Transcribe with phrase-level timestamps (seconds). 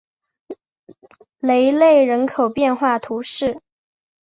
[1.41, 3.61] 内雷人口变化图示